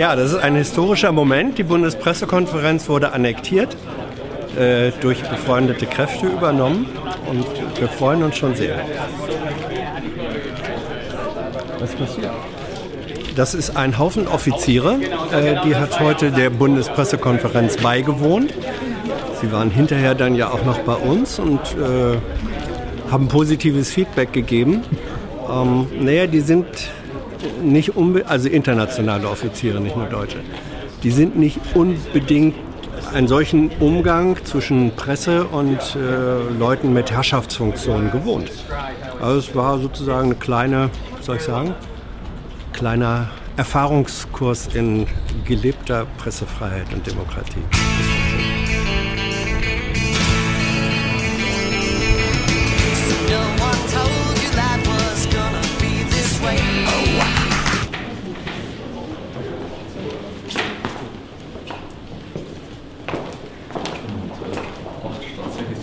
Ja, 0.00 0.16
das 0.16 0.32
ist 0.32 0.38
ein 0.38 0.54
historischer 0.54 1.12
Moment. 1.12 1.58
Die 1.58 1.62
Bundespressekonferenz 1.62 2.88
wurde 2.88 3.12
annektiert, 3.12 3.76
äh, 4.58 4.92
durch 5.02 5.22
befreundete 5.22 5.84
Kräfte 5.84 6.26
übernommen 6.26 6.86
und 7.28 7.44
wir 7.78 7.86
freuen 7.86 8.22
uns 8.22 8.38
schon 8.38 8.54
sehr. 8.54 8.76
Was 11.78 11.94
passiert? 11.96 12.30
Das 13.36 13.52
ist 13.52 13.76
ein 13.76 13.98
Haufen 13.98 14.26
Offiziere, 14.26 14.94
äh, 15.32 15.56
die 15.66 15.76
hat 15.76 16.00
heute 16.00 16.30
der 16.30 16.48
Bundespressekonferenz 16.48 17.76
beigewohnt. 17.76 18.54
Sie 19.42 19.52
waren 19.52 19.70
hinterher 19.70 20.14
dann 20.14 20.34
ja 20.34 20.48
auch 20.48 20.64
noch 20.64 20.78
bei 20.78 20.94
uns 20.94 21.38
und 21.38 21.60
äh, 21.60 22.16
haben 23.12 23.28
positives 23.28 23.90
Feedback 23.90 24.32
gegeben. 24.32 24.82
Ähm, 25.46 25.88
naja, 26.00 26.26
die 26.26 26.40
sind 26.40 26.64
nicht 27.62 27.92
also 28.26 28.48
internationale 28.48 29.28
Offiziere, 29.28 29.80
nicht 29.80 29.96
nur 29.96 30.06
Deutsche, 30.06 30.38
die 31.02 31.10
sind 31.10 31.38
nicht 31.38 31.58
unbedingt 31.74 32.54
einen 33.14 33.28
solchen 33.28 33.70
Umgang 33.80 34.36
zwischen 34.44 34.94
Presse 34.94 35.44
und 35.44 35.78
äh, 35.96 36.58
Leuten 36.58 36.92
mit 36.92 37.10
Herrschaftsfunktionen 37.10 38.10
gewohnt. 38.10 38.50
Also 39.20 39.38
es 39.38 39.54
war 39.54 39.78
sozusagen 39.78 40.26
eine 40.26 40.34
kleine, 40.36 40.90
was 41.16 41.26
soll 41.26 41.36
ich 41.36 41.42
sagen, 41.42 41.74
kleiner 42.72 43.28
Erfahrungskurs 43.56 44.68
in 44.74 45.06
gelebter 45.44 46.06
Pressefreiheit 46.18 46.92
und 46.94 47.06
Demokratie. 47.06 47.62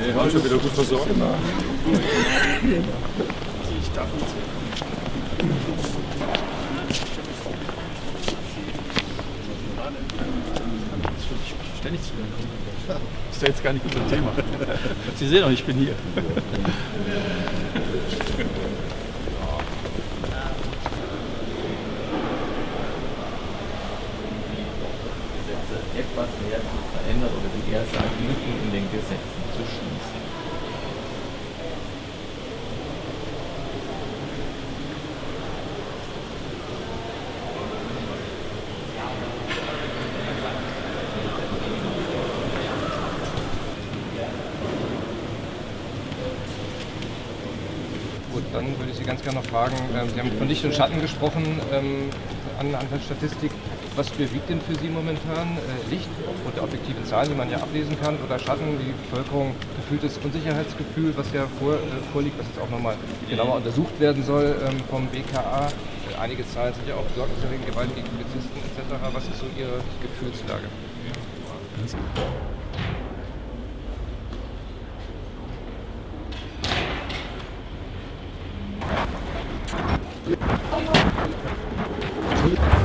Hey, 0.00 0.14
haben 0.14 0.30
schon 0.30 0.42
wieder 0.42 0.56
gut 0.56 0.72
versorgt? 0.72 1.10
Ich 1.10 1.16
darf 3.94 4.08
nicht 4.14 4.26
Ständig 11.78 12.00
zu 12.02 12.10
werden. 12.16 13.02
Ist 13.30 13.42
ja 13.42 13.48
jetzt 13.48 13.62
gar 13.62 13.72
nicht 13.74 13.84
unser 13.84 14.08
Thema. 14.08 14.32
Sie 15.18 15.28
sehen 15.28 15.42
doch, 15.42 15.50
ich 15.50 15.64
bin 15.64 15.76
hier. 15.76 15.94
etwas 26.00 26.28
mehr 26.48 26.60
zu 26.60 26.78
verändern 26.92 27.30
oder 27.30 27.50
wie 27.54 27.72
er 27.74 27.84
sagt, 27.84 28.14
Lücken 28.20 28.54
in 28.64 28.72
den 28.72 28.90
Gesetzen 28.90 29.42
zu 29.52 29.62
schließen. 29.64 30.20
Gut, 48.32 48.39
dann 48.52 48.66
würde 48.78 48.90
ich 48.90 48.98
Sie 48.98 49.04
ganz 49.04 49.22
gerne 49.22 49.38
noch 49.38 49.46
fragen, 49.46 49.76
ähm, 49.94 50.08
Sie 50.12 50.20
haben 50.20 50.30
von 50.32 50.48
Licht 50.48 50.64
und 50.64 50.74
Schatten 50.74 51.00
gesprochen 51.00 51.60
ähm, 51.72 52.10
anhand 52.58 52.90
der 52.92 53.00
Statistik. 53.00 53.50
Was 53.96 54.08
überwiegt 54.12 54.48
denn 54.48 54.60
für 54.60 54.74
Sie 54.76 54.88
momentan? 54.88 55.56
Äh, 55.58 55.90
Licht 55.90 56.08
und 56.44 56.56
der 56.56 56.64
objektiven 56.64 57.04
Zahlen, 57.04 57.30
die 57.30 57.34
man 57.34 57.50
ja 57.50 57.58
ablesen 57.58 57.98
kann, 58.00 58.16
oder 58.24 58.38
Schatten, 58.38 58.78
die 58.78 58.92
Bevölkerung 59.10 59.54
gefühltes 59.76 60.18
Unsicherheitsgefühl, 60.22 61.12
was 61.16 61.32
ja 61.32 61.46
vor, 61.58 61.74
äh, 61.74 61.78
vorliegt, 62.12 62.38
was 62.38 62.46
jetzt 62.46 62.60
auch 62.60 62.70
nochmal 62.70 62.96
genauer 63.28 63.56
untersucht 63.56 63.98
werden 64.00 64.22
soll 64.24 64.56
ähm, 64.66 64.80
vom 64.90 65.06
BKA. 65.08 65.68
Einige 66.20 66.46
Zahlen 66.48 66.74
sind 66.74 66.86
ja 66.88 66.94
auch 66.94 67.04
besorgniserregend, 67.04 67.66
Gewalt 67.66 67.94
gegen 67.94 68.08
Polizisten 68.08 68.58
etc. 68.60 68.92
Was 69.12 69.24
ist 69.24 69.38
so 69.38 69.46
Ihre 69.56 69.80
Gefühlslage? 70.02 70.68
Also, 82.42 82.79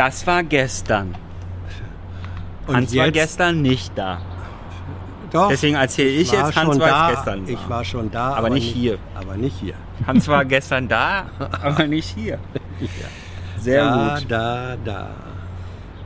Das 0.00 0.26
war 0.26 0.42
gestern. 0.42 1.14
Und 2.66 2.74
Hans 2.74 2.96
war 2.96 3.10
gestern 3.10 3.60
nicht 3.60 3.92
da. 3.98 4.22
Doch, 5.30 5.50
Deswegen 5.50 5.76
erzähle 5.76 6.08
ich 6.08 6.32
war 6.32 6.46
jetzt, 6.46 6.56
Hans 6.56 6.80
war 6.80 6.88
da. 6.88 7.10
gestern 7.10 7.44
da. 7.44 7.52
Ich 7.52 7.68
war 7.68 7.84
schon 7.84 8.10
da, 8.10 8.32
Aber 8.32 8.48
nicht 8.48 8.72
hier. 8.72 8.96
Aber 9.14 9.36
nicht 9.36 9.60
hier. 9.60 9.74
Hans 10.06 10.26
war 10.26 10.46
gestern 10.46 10.88
da, 10.88 11.26
aber 11.38 11.86
nicht 11.86 12.08
hier. 12.16 12.38
Sehr 13.58 13.84
da, 13.84 14.14
gut. 14.18 14.26
da, 14.30 14.76
da. 14.82 15.10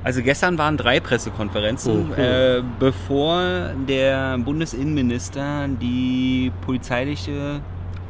Also 0.03 0.23
gestern 0.23 0.59
waren 0.59 0.77
drei 0.77 0.99
Pressekonferenzen, 0.99 2.09
Mhm. 2.09 2.15
äh, 2.17 2.63
bevor 2.81 3.45
der 3.89 4.37
Bundesinnenminister 4.39 5.69
die 5.69 6.51
polizeiliche 6.63 7.61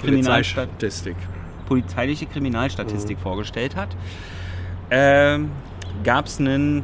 Kriminalstat 0.00 0.68
Polizeistatistik. 0.70 1.16
polizeiliche 1.68 2.24
Kriminalstatistik 2.24 3.18
vorgestellt 3.20 3.76
hat, 3.76 3.90
ähm, 4.90 5.50
gab 6.02 6.26
es 6.26 6.40
eine 6.40 6.82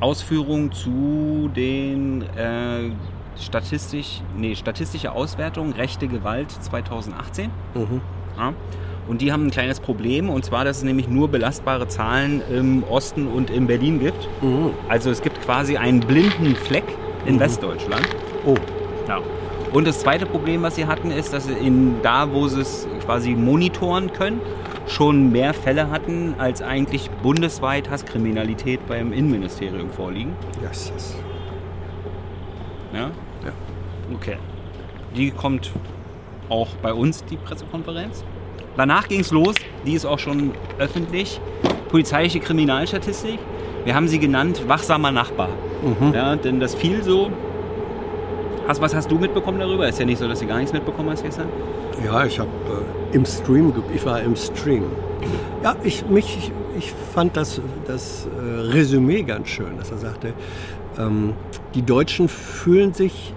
Ausführung 0.00 0.72
zu 0.72 1.50
den 1.54 2.22
äh, 2.36 2.90
statistisch, 3.38 4.22
nee, 4.36 4.54
statistische 4.54 5.12
Auswertung 5.12 5.72
rechte 5.72 6.08
Gewalt 6.08 6.50
2018. 6.50 7.50
Mhm. 7.74 8.00
Ja. 8.38 8.52
Und 9.08 9.20
die 9.20 9.32
haben 9.32 9.46
ein 9.46 9.50
kleines 9.50 9.80
Problem, 9.80 10.30
und 10.30 10.44
zwar, 10.44 10.64
dass 10.64 10.78
es 10.78 10.82
nämlich 10.84 11.08
nur 11.08 11.28
belastbare 11.28 11.88
Zahlen 11.88 12.42
im 12.50 12.84
Osten 12.84 13.26
und 13.26 13.50
in 13.50 13.66
Berlin 13.66 13.98
gibt. 13.98 14.28
Mhm. 14.42 14.70
Also 14.88 15.10
es 15.10 15.20
gibt 15.20 15.42
quasi 15.42 15.76
einen 15.76 16.00
blinden 16.00 16.54
Fleck 16.54 16.84
in 17.26 17.40
Westdeutschland. 17.40 18.08
Oh, 18.46 18.54
Ja. 19.08 19.18
Und 19.72 19.86
das 19.86 20.00
zweite 20.00 20.26
Problem, 20.26 20.62
was 20.62 20.74
sie 20.74 20.86
hatten, 20.86 21.12
ist, 21.12 21.32
dass 21.32 21.46
sie 21.46 21.52
in 21.52 22.02
da, 22.02 22.32
wo 22.32 22.48
sie 22.48 22.60
es 22.60 22.88
quasi 23.04 23.36
monitoren 23.36 24.12
können, 24.12 24.40
schon 24.90 25.30
mehr 25.32 25.54
Fälle 25.54 25.90
hatten, 25.90 26.34
als 26.38 26.62
eigentlich 26.62 27.10
bundesweit 27.22 27.88
Hasskriminalität 27.90 28.86
beim 28.88 29.12
Innenministerium 29.12 29.90
vorliegen. 29.90 30.34
yes, 30.62 30.92
yes. 30.94 31.16
Ja? 32.92 33.10
Ja. 33.44 33.52
Okay. 34.14 34.36
Die 35.16 35.30
kommt 35.30 35.70
auch 36.48 36.68
bei 36.82 36.92
uns, 36.92 37.24
die 37.24 37.36
Pressekonferenz. 37.36 38.24
Danach 38.76 39.08
ging 39.08 39.20
es 39.20 39.30
los, 39.30 39.54
die 39.86 39.92
ist 39.92 40.04
auch 40.04 40.18
schon 40.18 40.52
öffentlich. 40.78 41.40
Polizeiliche 41.88 42.40
Kriminalstatistik. 42.40 43.38
Wir 43.84 43.94
haben 43.94 44.08
sie 44.08 44.18
genannt 44.18 44.68
wachsamer 44.68 45.10
Nachbar. 45.10 45.48
Mhm. 45.82 46.12
Ja, 46.14 46.36
denn 46.36 46.60
das 46.60 46.74
fiel 46.74 47.02
so. 47.02 47.30
Hast, 48.68 48.80
was 48.80 48.94
hast 48.94 49.10
du 49.10 49.18
mitbekommen 49.18 49.58
darüber? 49.58 49.88
Ist 49.88 49.98
ja 49.98 50.04
nicht 50.04 50.18
so, 50.18 50.28
dass 50.28 50.40
du 50.40 50.46
gar 50.46 50.58
nichts 50.58 50.72
mitbekommen 50.72 51.10
hast 51.10 51.24
gestern. 51.24 51.48
Ja, 52.04 52.24
ich 52.24 52.38
habe 52.38 52.50
äh, 53.12 53.16
im 53.16 53.24
Stream, 53.24 53.72
ich 53.94 54.04
war 54.04 54.20
im 54.22 54.36
Stream. 54.36 54.84
Ja, 55.62 55.76
ich 55.82 56.06
mich, 56.06 56.50
ich 56.78 56.92
fand 57.14 57.36
das, 57.36 57.60
das 57.86 58.26
äh, 58.26 58.60
Resümee 58.72 59.22
ganz 59.22 59.48
schön, 59.48 59.76
dass 59.76 59.90
er 59.90 59.98
sagte, 59.98 60.32
ähm, 60.98 61.34
die 61.74 61.82
Deutschen 61.82 62.28
fühlen 62.28 62.94
sich 62.94 63.34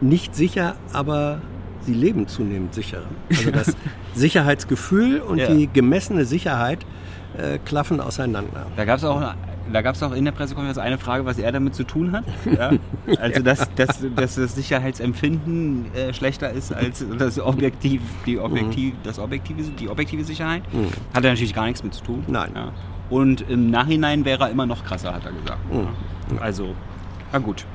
nicht 0.00 0.34
sicher, 0.34 0.74
aber 0.92 1.40
sie 1.82 1.94
leben 1.94 2.28
zunehmend 2.28 2.74
sicherer. 2.74 3.04
Also 3.30 3.50
das 3.50 3.76
Sicherheitsgefühl 4.14 5.20
und 5.20 5.38
Ja. 5.38 5.46
die 5.52 5.68
gemessene 5.72 6.24
Sicherheit 6.24 6.80
äh, 7.38 7.58
klaffen 7.64 8.00
auseinander. 8.00 8.66
Da 8.76 8.84
gab 8.84 8.98
es 8.98 9.04
auch, 9.04 9.20
da 9.72 9.82
gab's 9.82 10.02
auch 10.02 10.12
in 10.12 10.24
der 10.24 10.32
Pressekonferenz 10.32 10.78
eine 10.78 10.98
Frage, 10.98 11.24
was 11.24 11.38
er 11.38 11.52
damit 11.52 11.74
zu 11.74 11.84
tun 11.84 12.12
hat. 12.12 12.24
Ja? 12.46 12.72
Also, 13.18 13.42
dass, 13.42 13.72
dass, 13.74 14.04
dass 14.14 14.34
das 14.36 14.54
Sicherheitsempfinden 14.54 15.94
äh, 15.94 16.14
schlechter 16.14 16.50
ist 16.50 16.72
als 16.72 17.04
das 17.18 17.38
Objektiv, 17.38 18.00
die, 18.26 18.38
Objektiv, 18.38 18.94
das 19.02 19.18
objektive, 19.18 19.62
die 19.62 19.88
objektive 19.88 20.24
Sicherheit. 20.24 20.62
Hat 21.14 21.24
er 21.24 21.30
natürlich 21.30 21.54
gar 21.54 21.66
nichts 21.66 21.82
mit 21.82 21.94
zu 21.94 22.02
tun. 22.02 22.24
Nein. 22.26 22.52
Ja. 22.54 22.72
Und 23.10 23.42
im 23.50 23.70
Nachhinein 23.70 24.24
wäre 24.24 24.44
er 24.44 24.50
immer 24.50 24.66
noch 24.66 24.84
krasser, 24.84 25.14
hat 25.14 25.24
er 25.26 25.32
gesagt. 25.32 25.58
Ja. 25.70 26.40
Also, 26.40 26.74
na 27.32 27.38
gut. 27.38 27.66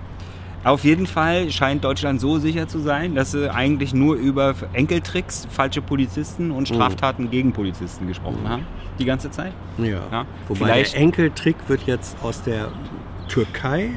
Auf 0.67 0.83
jeden 0.83 1.07
Fall 1.07 1.49
scheint 1.51 1.83
Deutschland 1.83 2.19
so 2.19 2.37
sicher 2.39 2.67
zu 2.67 2.79
sein, 2.79 3.15
dass 3.15 3.31
sie 3.31 3.49
eigentlich 3.53 3.93
nur 3.93 4.15
über 4.15 4.53
Enkeltricks, 4.73 5.47
falsche 5.49 5.81
Polizisten 5.81 6.51
und 6.51 6.67
Straftaten 6.67 7.29
gegen 7.29 7.53
Polizisten 7.53 8.07
gesprochen 8.07 8.47
haben. 8.47 8.65
Die 8.99 9.05
ganze 9.05 9.31
Zeit. 9.31 9.53
Ja. 9.77 10.01
Ja, 10.11 10.25
Wobei 10.47 10.65
vielleicht- 10.65 10.93
der 10.93 11.01
Enkeltrick 11.01 11.55
wird 11.67 11.83
jetzt 11.87 12.17
aus 12.23 12.41
der 12.43 12.67
Türkei 13.27 13.91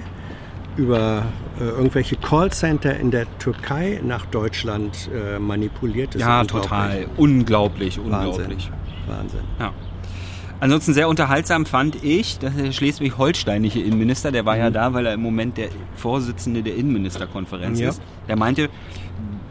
über 0.77 1.25
äh, 1.61 1.65
irgendwelche 1.65 2.17
Callcenter 2.17 2.97
in 2.99 3.11
der 3.11 3.27
Türkei 3.39 4.01
nach 4.05 4.25
Deutschland 4.27 5.11
äh, 5.13 5.39
manipuliert. 5.39 6.15
Das 6.15 6.23
ist 6.23 6.29
Ja, 6.29 6.41
unglaublich. 6.41 6.63
total. 6.71 7.07
Unglaublich, 7.17 7.99
Wahnsinn. 7.99 8.15
unglaublich. 8.15 8.71
Wahnsinn. 9.07 9.41
Ja. 9.59 9.73
Ansonsten 10.61 10.93
sehr 10.93 11.09
unterhaltsam 11.09 11.65
fand 11.65 12.05
ich, 12.05 12.39
dass 12.39 12.55
der 12.55 12.71
schleswig-holsteinische 12.73 13.81
Innenminister, 13.81 14.31
der 14.31 14.45
war 14.45 14.59
ja 14.59 14.71
da, 14.71 14.93
weil 14.93 15.07
er 15.07 15.15
im 15.15 15.23
Moment 15.23 15.57
der 15.57 15.71
Vorsitzende 15.97 16.63
der 16.63 16.77
Innenministerkonferenz 16.77 17.81
Ja. 17.81 17.89
ist, 17.89 18.03
der 18.29 18.37
meinte 18.37 18.69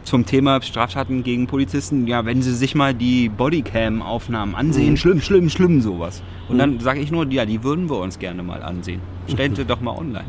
zum 0.04 0.24
Thema 0.24 0.62
Straftaten 0.62 1.22
gegen 1.22 1.46
Polizisten, 1.46 2.06
ja, 2.06 2.24
wenn 2.24 2.42
sie 2.42 2.54
sich 2.54 2.74
mal 2.74 2.94
die 2.94 3.28
Bodycam-Aufnahmen 3.28 4.54
ansehen, 4.54 4.96
schlimm, 4.96 5.20
schlimm, 5.20 5.50
schlimm 5.50 5.80
sowas. 5.80 6.22
Und 6.48 6.58
dann 6.58 6.80
sage 6.80 7.00
ich 7.00 7.10
nur, 7.10 7.26
ja, 7.30 7.44
die 7.44 7.62
würden 7.62 7.90
wir 7.90 7.98
uns 7.98 8.18
gerne 8.18 8.42
mal 8.42 8.62
ansehen. 8.62 9.00
Stellt 9.28 9.56
sie 9.56 9.64
doch 9.64 9.80
mal 9.80 9.96
online. 9.96 10.24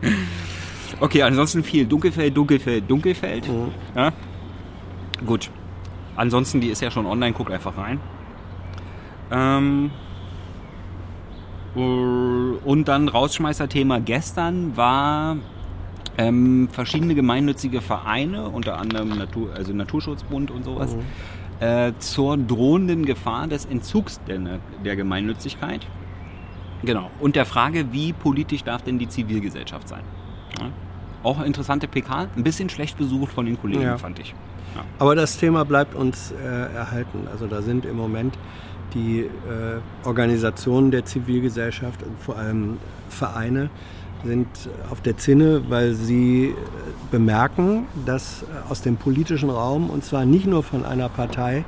okay, 1.00 1.22
ansonsten 1.22 1.62
viel 1.62 1.86
Dunkelfeld, 1.86 2.36
Dunkelfeld, 2.36 2.90
Dunkelfeld. 2.90 3.48
Ja? 3.94 4.12
Gut. 5.24 5.50
Ansonsten, 6.16 6.60
die 6.60 6.68
ist 6.68 6.82
ja 6.82 6.90
schon 6.90 7.06
online, 7.06 7.32
guck 7.34 7.50
einfach 7.50 7.76
rein. 7.78 8.00
Ähm, 9.30 9.90
äh, 11.76 11.80
und 11.80 12.88
dann 12.88 13.08
Rausschmeißer-Thema 13.08 14.00
gestern 14.00 14.76
war 14.76 15.36
ähm, 16.18 16.68
verschiedene 16.70 17.14
gemeinnützige 17.14 17.80
Vereine, 17.80 18.48
unter 18.48 18.78
anderem 18.78 19.10
Natur, 19.10 19.54
also 19.54 19.72
Naturschutzbund 19.72 20.50
und 20.50 20.64
sowas, 20.64 20.96
äh, 21.60 21.92
zur 21.98 22.36
drohenden 22.36 23.06
Gefahr 23.06 23.46
des 23.46 23.64
Entzugs 23.64 24.20
der, 24.26 24.58
der 24.84 24.96
Gemeinnützigkeit. 24.96 25.86
Genau. 26.82 27.10
Und 27.20 27.36
der 27.36 27.44
Frage, 27.46 27.92
wie 27.92 28.12
politisch 28.12 28.64
darf 28.64 28.82
denn 28.82 28.98
die 28.98 29.08
Zivilgesellschaft 29.08 29.88
sein? 29.88 30.02
Ja. 30.58 30.66
Auch 31.22 31.42
interessante 31.42 31.86
PK, 31.86 32.28
ein 32.34 32.42
bisschen 32.42 32.70
schlecht 32.70 32.96
besucht 32.96 33.32
von 33.32 33.44
den 33.44 33.60
Kollegen, 33.60 33.82
Ja. 33.82 33.98
fand 33.98 34.18
ich. 34.18 34.30
Ja. 34.74 34.82
Aber 34.98 35.14
das 35.14 35.36
Thema 35.36 35.64
bleibt 35.64 35.94
uns 35.94 36.32
äh, 36.32 36.74
erhalten. 36.74 37.26
Also 37.30 37.46
da 37.46 37.60
sind 37.60 37.84
im 37.84 37.96
Moment 37.96 38.38
die 38.94 39.20
äh, 39.20 39.26
Organisationen 40.04 40.90
der 40.90 41.04
Zivilgesellschaft, 41.04 42.02
und 42.02 42.18
vor 42.20 42.36
allem 42.36 42.78
Vereine, 43.08 43.70
sind 44.24 44.48
auf 44.90 45.00
der 45.00 45.16
Zinne, 45.16 45.62
weil 45.68 45.94
sie 45.94 46.48
äh, 46.48 46.54
bemerken, 47.10 47.86
dass 48.04 48.42
äh, 48.42 48.70
aus 48.70 48.82
dem 48.82 48.96
politischen 48.96 49.50
Raum, 49.50 49.90
und 49.90 50.04
zwar 50.04 50.24
nicht 50.24 50.46
nur 50.46 50.62
von 50.62 50.84
einer 50.84 51.08
Partei, 51.08 51.64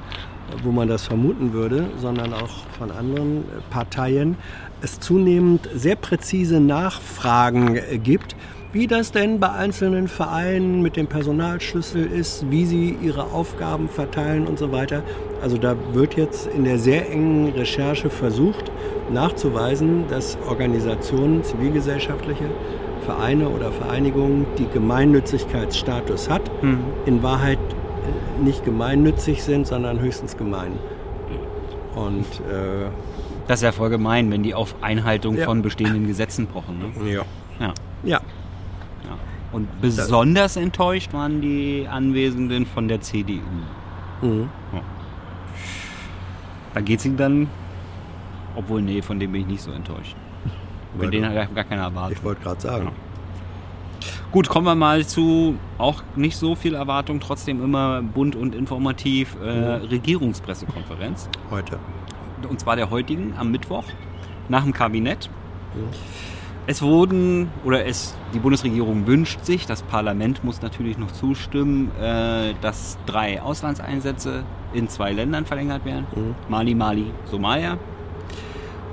wo 0.62 0.70
man 0.70 0.88
das 0.88 1.04
vermuten 1.06 1.52
würde, 1.52 1.88
sondern 1.98 2.34
auch 2.34 2.50
von 2.78 2.90
anderen 2.90 3.38
äh, 3.38 3.60
Parteien, 3.70 4.36
es 4.82 5.00
zunehmend 5.00 5.68
sehr 5.74 5.96
präzise 5.96 6.60
Nachfragen 6.60 7.80
gibt, 8.02 8.36
wie 8.72 8.86
das 8.86 9.12
denn 9.12 9.38
bei 9.38 9.50
einzelnen 9.50 10.08
Vereinen 10.08 10.80
mit 10.82 10.96
dem 10.96 11.06
Personalschlüssel 11.06 12.06
ist, 12.06 12.50
wie 12.50 12.64
sie 12.64 12.96
ihre 13.02 13.24
Aufgaben 13.32 13.88
verteilen 13.88 14.46
und 14.46 14.58
so 14.58 14.72
weiter. 14.72 15.02
Also 15.42 15.58
da 15.58 15.76
wird 15.92 16.14
jetzt 16.16 16.46
in 16.46 16.64
der 16.64 16.78
sehr 16.78 17.10
engen 17.10 17.52
Recherche 17.52 18.08
versucht 18.08 18.70
nachzuweisen, 19.12 20.04
dass 20.08 20.38
Organisationen, 20.48 21.44
zivilgesellschaftliche 21.44 22.44
Vereine 23.04 23.48
oder 23.48 23.72
Vereinigungen, 23.72 24.46
die 24.58 24.66
Gemeinnützigkeitsstatus 24.72 26.30
hat, 26.30 26.50
in 27.04 27.22
Wahrheit 27.22 27.58
äh, 27.58 28.42
nicht 28.44 28.64
gemeinnützig 28.64 29.42
sind, 29.42 29.66
sondern 29.66 30.00
höchstens 30.00 30.36
gemein. 30.36 30.72
Und 31.94 32.24
äh, 32.50 32.88
Das 33.48 33.58
ist 33.58 33.64
ja 33.64 33.72
voll 33.72 33.90
gemein, 33.90 34.30
wenn 34.30 34.42
die 34.42 34.54
auf 34.54 34.76
Einhaltung 34.80 35.36
Ja. 35.36 35.44
von 35.44 35.60
bestehenden 35.60 36.06
Gesetzen 36.06 36.46
pochen. 36.46 36.78
Ne? 36.78 37.12
Ja. 37.12 37.22
Ja, 37.60 37.74
Ja. 38.02 38.20
Und 39.52 39.68
besonders 39.80 40.56
enttäuscht 40.56 41.12
waren 41.12 41.40
die 41.40 41.86
Anwesenden 41.88 42.66
von 42.66 42.88
der 42.88 43.00
CDU. 43.00 43.40
Mhm. 44.22 44.48
Da 46.74 46.80
geht 46.80 47.00
es 47.00 47.06
ihnen 47.06 47.16
dann, 47.18 47.48
obwohl, 48.56 48.80
nee, 48.80 49.02
von 49.02 49.20
dem 49.20 49.32
bin 49.32 49.42
ich 49.42 49.46
nicht 49.46 49.62
so 49.62 49.70
enttäuscht. 49.72 50.16
Weil 50.96 51.10
denen 51.10 51.34
hat 51.34 51.54
gar 51.54 51.64
keine 51.64 51.82
Erwartung. 51.82 52.16
ich 52.16 52.24
wollte 52.24 52.42
gerade 52.42 52.60
sagen. 52.60 52.88
Gut, 54.30 54.48
kommen 54.48 54.66
wir 54.66 54.74
mal 54.74 55.06
zu 55.06 55.56
auch 55.76 56.02
nicht 56.16 56.36
so 56.36 56.54
viel 56.54 56.74
Erwartung, 56.74 57.20
trotzdem 57.20 57.62
immer 57.62 58.00
bunt 58.02 58.34
und 58.34 58.54
informativ 58.54 59.36
äh, 59.42 59.48
Regierungspressekonferenz. 59.50 61.28
Heute. 61.50 61.78
und 62.48 62.58
zwar 62.58 62.76
der 62.76 62.90
heutigen 62.90 63.34
am 63.38 63.50
Mittwoch 63.50 63.84
nach 64.48 64.64
dem 64.64 64.72
Kabinett. 64.72 65.28
Es 66.66 66.80
wurden, 66.80 67.50
oder 67.64 67.86
es, 67.86 68.14
die 68.32 68.38
Bundesregierung 68.38 69.06
wünscht 69.08 69.44
sich, 69.44 69.66
das 69.66 69.82
Parlament 69.82 70.44
muss 70.44 70.62
natürlich 70.62 70.96
noch 70.96 71.10
zustimmen, 71.10 71.90
äh, 72.00 72.54
dass 72.60 72.98
drei 73.04 73.42
Auslandseinsätze 73.42 74.44
in 74.72 74.88
zwei 74.88 75.10
Ländern 75.12 75.44
verlängert 75.44 75.84
werden. 75.84 76.06
Mali, 76.48 76.74
Mali, 76.76 77.06
Somalia. 77.24 77.78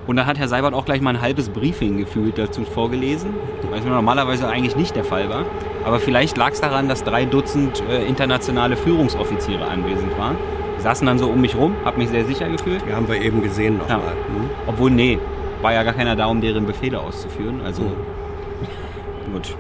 Und 0.08 0.16
da 0.16 0.26
hat 0.26 0.40
Herr 0.40 0.48
Seibert 0.48 0.74
auch 0.74 0.86
gleich 0.86 1.02
mal 1.02 1.12
ein 1.12 1.22
halbes 1.22 1.50
Briefing 1.50 1.98
gefühlt 2.00 2.40
dazu 2.40 2.64
vorgelesen, 2.64 3.30
was 3.70 3.86
normalerweise 3.86 4.48
eigentlich 4.48 4.76
nicht 4.76 4.96
der 4.96 5.04
Fall 5.04 5.30
war. 5.30 5.46
Aber 5.86 6.00
vielleicht 6.00 6.36
lag 6.38 6.54
es 6.54 6.62
daran, 6.62 6.90
dass 6.90 7.04
drei 7.04 7.26
Dutzend 7.26 7.84
äh, 7.88 8.04
internationale 8.08 8.76
Führungsoffiziere 8.78 9.68
anwesend 9.68 10.18
waren. 10.18 10.38
Die 10.80 10.82
saßen 10.82 11.06
dann 11.06 11.20
so 11.20 11.28
um 11.30 11.40
mich 11.42 11.56
rum, 11.56 11.76
habe 11.86 12.00
mich 12.00 12.10
sehr 12.10 12.26
sicher 12.26 12.50
gefühlt. 12.50 12.82
Die 12.90 12.94
haben 12.96 13.08
wir 13.08 13.22
eben 13.22 13.44
gesehen 13.44 13.80
Ja. 13.88 13.98
nochmal. 13.98 14.16
Mhm. 14.16 14.50
Obwohl, 14.66 14.90
nee, 14.90 15.20
war 15.62 15.74
ja 15.74 15.84
gar 15.84 15.94
keiner 15.94 16.16
da, 16.16 16.28
um 16.28 16.42
deren 16.42 16.66
Befehle 16.66 17.00
auszuführen. 17.00 17.62
Also, 17.62 17.84
gut. 19.32 19.56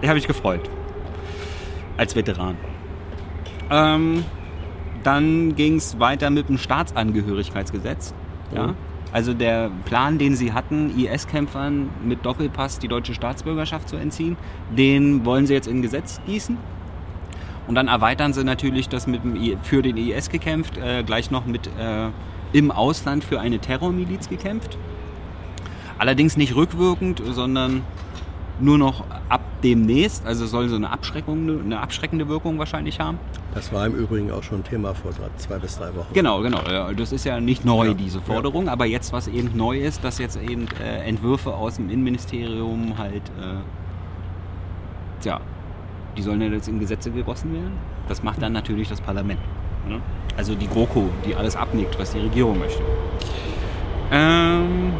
Ich 0.00 0.08
habe 0.08 0.16
mich 0.16 0.26
gefreut. 0.26 0.68
Als 1.96 2.16
Veteran. 2.16 2.56
Ähm, 3.70 4.24
dann 5.02 5.54
ging 5.56 5.76
es 5.76 5.98
weiter 5.98 6.30
mit 6.30 6.48
dem 6.48 6.58
Staatsangehörigkeitsgesetz. 6.58 8.14
Ja? 8.54 8.74
Also 9.12 9.34
der 9.34 9.70
Plan, 9.86 10.18
den 10.18 10.36
sie 10.36 10.52
hatten, 10.52 10.96
IS-Kämpfern 10.96 11.90
mit 12.04 12.24
Doppelpass 12.24 12.78
die 12.78 12.88
deutsche 12.88 13.14
Staatsbürgerschaft 13.14 13.88
zu 13.88 13.96
entziehen, 13.96 14.36
den 14.70 15.24
wollen 15.24 15.46
sie 15.46 15.54
jetzt 15.54 15.66
in 15.66 15.82
Gesetz 15.82 16.20
gießen. 16.26 16.56
Und 17.66 17.74
dann 17.74 17.88
erweitern 17.88 18.32
sie 18.32 18.44
natürlich 18.44 18.88
das 18.88 19.06
mit 19.06 19.22
dem 19.24 19.36
I 19.36 19.56
für 19.62 19.82
den 19.82 19.96
IS 19.96 20.28
gekämpft, 20.28 20.76
äh, 20.78 21.02
gleich 21.02 21.30
noch 21.30 21.46
mit 21.46 21.66
äh, 21.66 22.08
im 22.52 22.70
Ausland 22.70 23.24
für 23.24 23.40
eine 23.40 23.58
Terrormiliz 23.58 24.28
gekämpft. 24.28 24.76
Allerdings 25.98 26.36
nicht 26.36 26.54
rückwirkend, 26.54 27.22
sondern 27.30 27.82
nur 28.60 28.78
noch 28.78 29.04
ab 29.28 29.42
demnächst. 29.62 30.26
Also 30.26 30.46
soll 30.46 30.68
so 30.68 30.76
eine, 30.76 30.90
Abschreckung, 30.90 31.60
eine 31.64 31.80
abschreckende 31.80 32.28
Wirkung 32.28 32.58
wahrscheinlich 32.58 33.00
haben. 33.00 33.18
Das 33.54 33.72
war 33.72 33.86
im 33.86 33.94
Übrigen 33.94 34.30
auch 34.30 34.42
schon 34.42 34.62
Thema 34.64 34.94
vor 34.94 35.10
zwei 35.36 35.58
bis 35.58 35.78
drei 35.78 35.94
Wochen. 35.94 36.12
Genau, 36.12 36.40
genau. 36.40 36.62
Ja, 36.70 36.92
Das 36.92 37.12
ist 37.12 37.24
ja 37.24 37.40
nicht 37.40 37.64
neu, 37.64 37.88
Ja, 37.88 37.94
diese 37.94 38.20
Forderung. 38.20 38.68
Aber 38.68 38.86
jetzt, 38.86 39.12
was 39.12 39.28
eben 39.28 39.56
neu 39.56 39.78
ist, 39.78 40.04
dass 40.04 40.18
jetzt 40.18 40.40
eben 40.40 40.68
äh, 40.82 41.06
Entwürfe 41.08 41.54
aus 41.54 41.76
dem 41.76 41.90
Innenministerium 41.90 42.96
halt, 42.96 43.22
äh, 43.40 43.60
tja, 45.20 45.40
die 46.16 46.22
sollen 46.22 46.40
ja 46.40 46.48
jetzt 46.48 46.68
in 46.68 46.78
Gesetze 46.78 47.10
gegossen 47.10 47.52
werden. 47.52 47.72
Das 48.08 48.22
macht 48.22 48.42
dann 48.42 48.52
natürlich 48.52 48.88
das 48.88 49.00
Parlament. 49.00 49.40
Ne? 49.88 50.00
Also 50.36 50.54
die 50.54 50.68
GroKo, 50.68 51.10
die 51.26 51.34
alles 51.34 51.56
abnickt, 51.56 51.98
was 51.98 52.12
die 52.12 52.20
Regierung 52.20 52.58
möchte. 52.58 52.82
Ähm, 54.12 54.92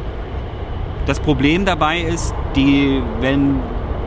das 1.06 1.18
Problem 1.20 1.64
dabei 1.64 2.00
ist, 2.00 2.34
die, 2.54 3.00
wenn 3.20 3.56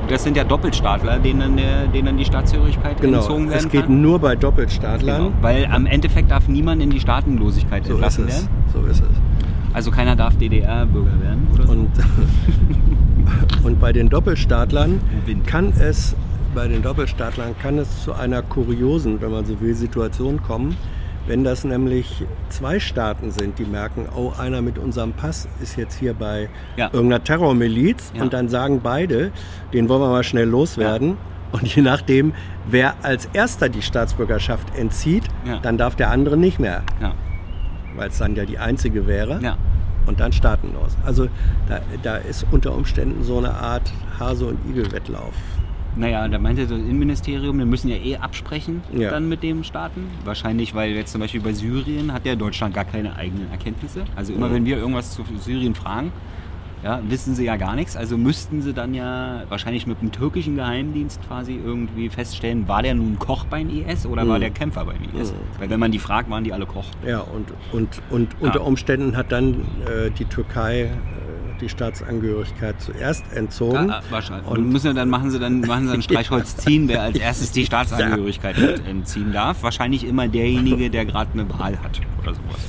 das 0.08 0.24
sind 0.24 0.36
ja 0.36 0.44
Doppelstaatler, 0.44 1.20
denen, 1.20 1.60
denen 1.94 2.18
die 2.18 2.25
Staatshörigkeit 2.25 3.00
Genau, 3.00 3.20
entzogen 3.20 3.50
werden 3.50 3.65
es 3.65 3.72
geht 3.72 3.86
kann. 3.86 4.01
nur 4.01 4.20
bei 4.20 4.36
Doppelstaatlern. 4.36 5.24
Genau, 5.25 5.34
weil 5.42 5.65
am 5.65 5.86
Endeffekt 5.86 6.30
darf 6.30 6.48
niemand 6.48 6.82
in 6.82 6.89
die 6.89 7.00
Staatenlosigkeit 7.00 7.86
So 7.86 7.94
entlassen 7.94 8.27
werden. 8.27 8.48
So 8.74 8.82
ist 8.82 9.00
es. 9.00 9.08
Also 9.74 9.92
keiner 9.92 10.15
darf 10.15 10.36
DDR-Bürger 10.38 11.22
werden 11.22 11.48
oder 11.53 11.65
so. 11.68 11.72
Und, 11.72 11.89
und 13.63 13.80
bei 13.80 13.94
den 13.94 14.10
Doppelstaatlern 14.10 15.00
kann 15.46 15.74
es 15.80 16.15
bei 16.53 16.68
den 16.68 16.84
Doppelstaatlern 16.84 17.56
kann 17.60 17.80
es 17.80 18.03
zu 18.03 18.13
einer 18.13 18.44
kuriosen, 18.44 19.20
wenn 19.22 19.32
man 19.32 19.46
so 19.46 19.60
will, 19.60 19.74
Situation 19.74 20.42
kommen, 20.44 20.77
wenn 21.27 21.44
das 21.44 21.63
nämlich 21.63 22.25
zwei 22.50 22.80
Staaten 22.80 23.32
sind, 23.32 23.58
die 23.60 23.65
merken, 23.65 24.08
oh, 24.15 24.34
einer 24.38 24.62
mit 24.62 24.77
unserem 24.77 25.13
Pass 25.13 25.48
ist 25.62 25.77
jetzt 25.77 25.98
hier 26.00 26.13
bei 26.13 26.50
Ja. 26.75 26.89
irgendeiner 26.92 27.24
Terrormiliz 27.24 28.12
Ja. 28.15 28.24
und 28.24 28.34
dann 28.34 28.50
sagen 28.50 28.82
beide, 28.84 29.32
den 29.74 29.88
wollen 29.89 30.01
wir 30.01 30.10
mal 30.10 30.24
schnell 30.24 30.48
loswerden. 30.48 31.18
Und 31.51 31.63
je 31.75 31.82
nachdem, 31.84 32.34
wer 32.68 32.96
als 33.03 33.27
erster 33.32 33.70
die 33.70 33.82
Staatsbürgerschaft 33.84 34.75
entzieht, 34.75 35.24
Ja. 35.46 35.60
dann 35.60 35.77
darf 35.77 35.96
der 35.96 36.10
andere 36.10 36.36
nicht 36.36 36.60
mehr, 36.60 36.82
Ja, 37.00 37.13
weil 37.96 38.10
es 38.10 38.18
dann 38.18 38.36
ja 38.36 38.46
die 38.46 38.58
einzige 38.58 39.06
wäre 39.08 39.39
ja. 39.42 39.58
und 40.08 40.20
dann 40.20 40.34
staatenlos. 40.34 40.98
Also 41.06 41.27
da, 41.70 41.80
da 42.01 42.18
ist 42.18 42.46
unter 42.51 42.74
Umständen 42.74 43.24
so 43.24 43.38
eine 43.38 43.53
Art 43.53 43.94
Hase- 44.20 44.48
und 44.48 44.58
Igel-Wettlauf. 44.70 45.34
Naja, 45.95 46.27
da 46.27 46.39
meinte 46.39 46.63
das 46.65 46.77
Innenministerium, 46.79 47.57
wir 47.59 47.65
müssen 47.65 47.88
ja 47.89 47.97
eh 47.97 48.17
absprechen 48.17 48.81
Ja. 48.93 49.12
dann 49.12 49.29
mit 49.29 49.43
dem 49.43 49.63
Staaten. 49.63 50.07
Wahrscheinlich, 50.25 50.73
weil 50.73 50.91
jetzt 50.91 51.12
zum 51.12 51.21
Beispiel 51.21 51.41
bei 51.41 51.53
Syrien 51.53 52.12
hat 52.13 52.25
ja 52.25 52.35
Deutschland 52.35 52.73
gar 52.73 52.85
keine 52.85 53.15
eigenen 53.15 53.51
Erkenntnisse. 53.51 54.03
Also 54.15 54.33
immer 54.33 54.50
Mhm. 54.50 54.53
wenn 54.53 54.65
wir 54.65 54.77
irgendwas 54.77 55.12
zu 55.12 55.23
Syrien 55.39 55.75
fragen, 55.75 56.12
ja, 56.83 57.00
wissen 57.07 57.33
sie 57.35 57.45
ja 57.45 57.55
gar 57.55 57.75
nichts. 57.75 57.95
Also 57.95 58.17
müssten 58.17 58.62
sie 58.62 58.73
dann 58.73 58.93
ja 58.93 59.43
wahrscheinlich 59.47 59.88
mit 59.88 60.01
dem 60.01 60.12
türkischen 60.12 60.55
Geheimdienst 60.57 61.21
quasi 61.27 61.57
irgendwie 61.63 62.09
feststellen, 62.09 62.67
war 62.67 62.81
der 62.83 62.95
nun 62.95 63.17
Koch 63.19 63.45
beim 63.45 63.69
IS 63.69 64.05
oder 64.05 64.27
war 64.27 64.38
Mhm. 64.38 64.41
der 64.41 64.50
Kämpfer 64.50 64.83
beim 64.85 64.97
IS? 65.17 65.31
Mhm. 65.31 65.35
Weil 65.59 65.69
wenn 65.69 65.79
man 65.79 65.91
die 65.91 66.00
fragt, 66.00 66.29
waren 66.29 66.43
die 66.43 66.51
alle 66.51 66.65
Koch. 66.65 66.88
Ja, 67.07 67.19
und, 67.19 67.53
und, 67.71 68.01
und 68.09 68.33
Ja. 68.41 68.47
unter 68.47 68.65
Umständen 68.65 69.15
hat 69.15 69.31
dann 69.31 69.53
äh, 69.85 70.09
die 70.12 70.25
Türkei 70.25 70.81
äh, 70.81 70.89
die 71.63 71.70
Staatsangehörigkeit 71.70 72.75
zuerst 72.82 73.24
entzogen. 73.34 73.89
Ja, 73.89 74.01
wahrscheinlich. 74.10 74.48
Und- 74.48 74.58
Und 74.60 74.70
müssen 74.70 74.96
dann 74.96 75.10
machen 75.10 75.32
sie 75.32 75.39
dann 75.39 75.62
machen 75.62 75.88
sie 75.88 75.93
ein 75.93 76.01
Streichholz 76.01 76.55
ziehen, 76.58 76.88
wer 76.88 77.01
als 77.03 77.17
erstes 77.17 77.51
die 77.51 77.65
Staatsangehörigkeit 77.65 78.58
entziehen 78.88 79.32
darf. 79.34 79.63
Wahrscheinlich 79.63 80.05
immer 80.05 80.27
derjenige, 80.27 80.89
der 80.89 81.05
gerade 81.05 81.32
eine 81.34 81.50
Wahl 81.50 81.77
hat 81.84 82.00
oder 82.22 82.34
sowas. 82.34 82.60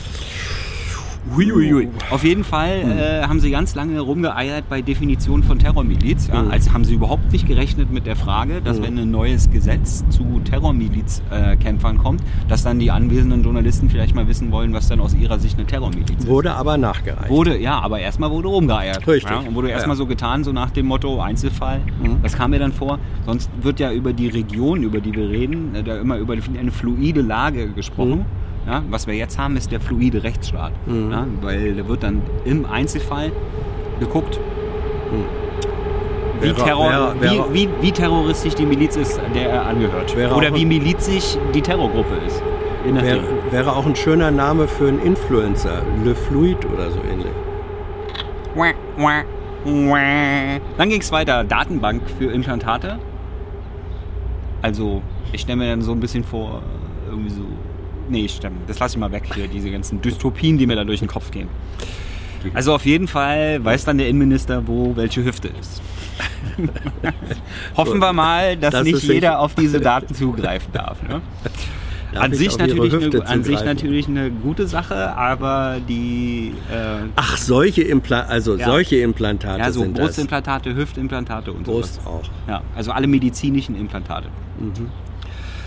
Huiuiui. 1.37 1.89
Auf 2.11 2.23
jeden 2.25 2.45
Fall 2.45 2.81
äh, 2.83 3.23
haben 3.27 3.41
sie 3.41 3.51
ganz 3.51 3.75
lange 3.75 3.99
rumgeeiert 4.01 4.69
bei 4.69 4.83
Definition 4.83 5.43
von 5.43 5.59
Terrormiliz. 5.59 6.29
Ja? 6.29 6.43
Mhm. 6.43 6.51
Also 6.51 6.73
haben 6.73 6.85
sie 6.85 6.95
überhaupt 6.95 7.33
nicht 7.33 7.47
gerechnet 7.49 7.91
mit 7.91 8.07
der 8.07 8.17
Frage, 8.17 8.61
dass 8.63 8.79
Mhm. 8.79 8.85
wenn 8.85 8.99
ein 8.99 9.11
neues 9.11 9.51
Gesetz 9.51 10.05
zu 10.11 10.41
Terrormilizkämpfern 10.45 11.99
kommt, 11.99 12.21
dass 12.49 12.63
dann 12.63 12.79
die 12.79 12.91
anwesenden 12.91 13.43
Journalisten 13.43 13.89
vielleicht 13.91 14.15
mal 14.15 14.29
wissen 14.29 14.51
wollen, 14.53 14.73
was 14.73 14.89
dann 14.89 15.01
aus 15.01 15.15
ihrer 15.15 15.39
Sicht 15.39 15.59
eine 15.59 15.67
Terrormiliz 15.67 16.11
ist. 16.19 16.27
Wurde 16.27 16.55
aber 16.55 16.77
nachgereicht. 16.79 17.31
Wurde, 17.31 17.59
ja, 17.59 17.79
aber 17.81 18.01
erstmal 18.01 18.31
wurde 18.31 18.49
rumgeeiert. 18.49 19.07
Richtig. 19.07 19.31
Ja, 19.31 19.39
und 19.39 19.55
wurde 19.55 19.71
erstmal 19.71 19.95
Ja. 19.97 19.99
so 19.99 20.07
getan, 20.07 20.45
so 20.45 20.53
nach 20.53 20.71
dem 20.71 20.87
Motto 20.87 21.21
Einzelfall. 21.21 21.81
Mhm. 22.03 22.19
Das 22.23 22.37
kam 22.37 22.51
mir 22.51 22.59
dann 22.59 22.73
vor. 22.73 22.99
Sonst 23.27 23.51
wird 23.63 23.81
ja 23.81 23.93
über 23.93 24.13
die 24.13 24.29
Region, 24.29 24.83
über 24.83 25.01
die 25.01 25.15
wir 25.15 25.29
reden, 25.29 25.75
äh, 25.75 25.83
da 25.83 25.97
immer 25.99 26.19
über 26.19 26.35
eine 26.35 26.71
fluide 26.71 27.23
Lage 27.23 27.69
gesprochen. 27.69 28.21
Mhm. 28.21 28.25
Ja, 28.67 28.83
was 28.89 29.07
wir 29.07 29.15
jetzt 29.15 29.39
haben, 29.39 29.57
ist 29.57 29.71
der 29.73 29.81
fluide 29.81 30.23
Rechtsstaat. 30.25 30.73
Mhm. 30.87 31.11
Ja, 31.11 31.27
weil 31.43 31.75
da 31.75 31.87
wird 31.89 32.03
dann 32.03 32.23
im 32.45 32.65
Einzelfall 32.67 33.31
geguckt, 34.01 34.41
wie, 36.41 36.47
Wäre- 36.47 36.55
Terror, 36.57 36.91
wäre- 36.91 37.21
wäre- 37.21 37.55
wie, 37.55 37.67
wie, 37.67 37.69
wie 37.83 37.93
terroristisch 37.93 38.55
die 38.55 38.67
Miliz 38.67 38.97
ist, 38.97 39.21
der 39.35 39.51
er 39.51 39.67
angehört. 39.67 40.17
Wäre 40.17 40.35
Oder 40.35 40.55
wie 40.55 40.65
milizig 40.65 41.39
die 41.55 41.61
Terrorgruppe 41.63 42.15
ist. 42.27 42.43
Wäre, 42.85 43.21
wäre 43.51 43.77
auch 43.77 43.87
ein 43.87 43.97
schöner 43.97 44.31
Name 44.31 44.67
für 44.69 44.89
einen 44.89 44.99
Influencer. 45.01 45.83
Le 46.05 46.15
Fluid 46.15 46.59
oder 46.73 46.91
so 46.91 46.99
ähnlich. 47.11 47.33
Dann 50.77 50.89
ging 50.91 51.01
es 51.01 51.11
weiter. 51.11 51.45
Datenbank 51.45 52.03
für 52.19 52.31
Implantate. 52.31 52.99
Also, 54.61 55.03
ich 55.33 55.41
stelle 55.43 55.57
mir 55.57 55.71
dann 55.71 55.83
so 55.83 55.93
ein 55.93 56.01
bisschen 56.01 56.25
vor, 56.25 56.63
irgendwie 57.09 57.31
so. 57.31 57.43
Nee, 58.09 58.29
stimmt. 58.29 58.69
Das 58.69 58.79
lasse 58.79 58.95
ich 58.95 58.99
mal 59.01 59.13
weg 59.13 59.25
hier, 59.35 59.49
diese 59.49 59.71
ganzen 59.71 60.01
Dystopien, 60.01 60.59
die 60.59 60.67
mir 60.67 60.77
da 60.77 60.85
durch 60.85 61.01
den 61.01 61.09
Kopf 61.09 61.31
gehen. 61.31 61.49
Also 62.53 62.75
auf 62.75 62.85
jeden 62.85 63.09
Fall 63.09 63.65
weiß 63.65 63.87
dann 63.87 63.97
der 63.99 64.09
Innenminister, 64.09 64.67
wo 64.67 64.95
welche 64.97 65.25
Hüfte 65.25 65.49
ist. 65.49 65.81
Hoffen 67.77 67.99
wir 68.01 68.13
mal, 68.13 68.57
dass 68.57 68.73
Das 68.73 68.85
nicht 68.85 69.03
jeder 69.03 69.41
auf 69.41 69.55
diese 69.55 69.81
Daten 69.81 70.15
zugreifen 70.15 70.73
darf. 70.73 71.03
Ne? 71.03 71.23
Darf 72.13 72.23
An 72.23 72.33
ich 72.33 72.39
sich, 72.39 72.59
natürlich 72.59 72.95
eine, 72.95 73.27
an 73.27 73.43
sich 73.43 73.65
natürlich 73.65 74.07
eine 74.07 74.31
gute 74.31 74.69
Sache, 74.69 75.17
aber 75.17 75.79
die 75.89 76.55
äh, 76.71 77.09
Ach, 77.17 77.37
solche, 77.37 77.83
Impla 77.83 78.21
also 78.21 78.55
Ja. 78.57 78.67
solche 78.67 78.97
Implantate 78.97 79.59
ja, 79.59 79.73
so 79.73 79.81
sind 79.81 79.99
das. 79.99 80.07
Brustimplantate, 80.07 80.77
Hüftimplantate 80.77 81.53
und 81.53 81.67
sowas. 81.67 81.99
Brust 81.99 82.07
auch. 82.07 82.23
Ja, 82.47 82.63
also 82.77 82.93
alle 82.93 83.09
medizinischen 83.09 83.75
Implantate. 83.75 84.29
Mhm. 84.61 84.91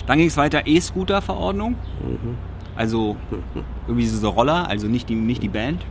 Dann 0.08 0.18
ging 0.18 0.28
es 0.28 0.38
weiter 0.38 0.66
E-Scooter-Verordnung. 0.66 1.76
Mhm. 2.02 2.38
Also 2.76 3.18
irgendwie 3.88 4.06
so 4.08 4.30
Roller, 4.30 4.68
also 4.70 4.88
nicht 4.88 5.10
die, 5.10 5.16
nicht 5.16 5.44
die 5.44 5.48
Band. 5.50 5.82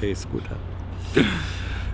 Hey, 0.00 0.14
Scooter. 0.14 0.56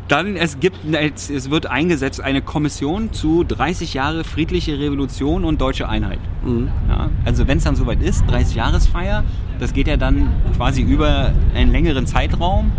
Dann 0.09 0.37
es 0.37 0.59
gibt 0.59 0.79
es 0.95 1.51
wird 1.51 1.67
eingesetzt 1.67 2.23
eine 2.23 2.41
Kommission 2.41 3.13
zu 3.13 3.45
30 3.45 3.93
Jahre 3.93 4.25
friedliche 4.25 4.79
Revolution 4.79 5.45
und 5.45 5.61
deutsche 5.61 5.87
Einheit. 5.89 6.19
Mhm. 6.45 6.69
Ja, 6.89 7.11
also 7.27 7.47
wenn 7.47 7.59
es 7.59 7.65
dann 7.65 7.77
soweit 7.77 8.01
ist, 8.03 8.25
30 8.27 8.57
Jahresfeier, 8.57 9.25
das 9.61 9.75
geht 9.75 9.87
ja 9.87 9.99
dann 9.99 10.31
quasi 10.57 10.81
über 10.81 11.33
einen 11.55 11.73
längeren 11.73 12.07
Zeitraum 12.07 12.73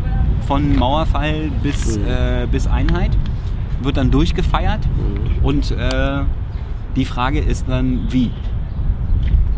von 0.47 0.75
Mauerfall 0.75 1.51
bis, 1.61 1.97
Mhm. 1.99 2.05
äh, 2.07 2.47
bis 2.51 2.65
Einheit, 2.65 3.11
wird 3.83 3.97
dann 3.97 4.09
durchgefeiert 4.09 4.79
Mhm. 4.87 5.45
und 5.45 5.71
äh, 5.71 6.21
die 6.95 7.05
Frage 7.05 7.39
ist 7.39 7.65
dann 7.67 8.01
wie. 8.09 8.31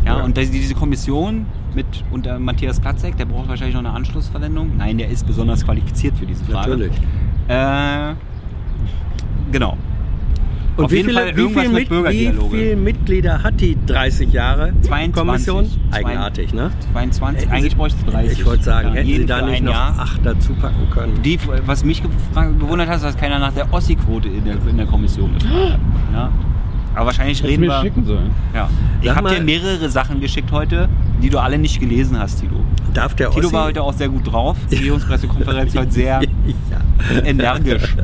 Ja, 0.04 0.18
Ja. 0.18 0.24
und 0.24 0.36
das- 0.36 0.50
diese 0.50 0.74
Kommission 0.74 1.46
mit 1.74 1.86
unter 2.10 2.38
Matthias 2.38 2.80
Platzek, 2.80 3.16
der 3.16 3.24
braucht 3.24 3.48
wahrscheinlich 3.48 3.74
noch 3.74 3.80
eine 3.84 3.92
Anschlussverwendung. 3.94 4.76
Nein, 4.76 4.98
der 4.98 5.08
ist 5.08 5.26
besonders 5.26 5.64
qualifiziert 5.64 6.16
für 6.18 6.26
diese 6.26 6.44
Frage. 6.44 6.70
Natürlich. 6.70 6.92
Äh, 7.48 8.14
genau. 9.50 9.76
Und 10.74 10.86
Auf 10.86 10.90
wie 10.90 10.96
jeden 10.96 11.08
viele, 11.10 11.20
Fall 11.20 11.36
wie, 11.36 11.40
irgendwas 11.40 11.62
viel 11.64 11.72
mit 11.74 11.90
mit, 11.90 12.12
wie 12.12 12.32
viele 12.50 12.76
Mitglieder 12.76 13.42
hat 13.42 13.60
die 13.60 13.76
30 13.86 14.32
Jahre 14.32 14.72
22. 14.80 15.14
Kommission? 15.14 15.66
Eigenartig, 15.90 16.54
ne? 16.54 16.70
22, 16.94 17.42
Hätten 17.42 17.52
eigentlich 17.52 17.76
bräuchte 17.76 17.98
es 18.06 18.10
30. 18.12 18.38
Ich 18.38 18.46
wollte 18.46 18.62
sagen, 18.64 18.88
Ja, 18.88 18.94
hätten 18.94 19.06
Sie 19.06 19.26
da 19.26 19.42
nicht 19.42 19.56
ein 19.58 19.64
noch 19.64 19.72
Jahr. 19.74 19.98
acht 19.98 20.24
dazu 20.24 20.54
packen 20.54 20.88
können? 20.90 21.20
Die, 21.22 21.38
was 21.66 21.84
mich 21.84 22.02
gefragt, 22.02 22.58
gewundert 22.58 22.88
hat, 22.88 22.96
ist, 22.96 23.04
dass 23.04 23.16
keiner 23.18 23.38
nach 23.38 23.52
der 23.52 23.70
Ossi-Quote 23.72 24.28
in 24.30 24.46
der, 24.46 24.56
in 24.66 24.78
der 24.78 24.86
Kommission 24.86 25.34
gefragt 25.34 25.54
hat. 25.72 25.78
Ja. 26.14 26.30
Aber 26.94 27.06
wahrscheinlich 27.06 27.42
reden 27.42 27.62
mir 27.62 27.68
wir. 27.68 27.80
schicken 27.82 28.04
sollen. 28.04 28.30
Ja. 28.54 28.68
Ich 29.00 29.10
habe 29.10 29.30
dir 29.30 29.42
mehrere 29.42 29.88
Sachen 29.88 30.20
geschickt 30.20 30.52
heute, 30.52 30.88
die 31.22 31.30
du 31.30 31.38
alle 31.38 31.58
nicht 31.58 31.80
gelesen 31.80 32.18
hast, 32.18 32.40
Tilo. 32.40 32.64
Darf 32.94 33.14
der 33.14 33.30
Tilo 33.30 33.46
Ossi... 33.46 33.54
war 33.54 33.64
heute 33.64 33.82
auch 33.82 33.94
sehr 33.94 34.08
gut 34.08 34.30
drauf. 34.30 34.56
Die 34.70 34.76
Regierungspressekonferenz 34.76 35.74
heute 35.74 35.90
sehr 35.90 36.20
ja. 36.70 37.22
energisch 37.24 37.94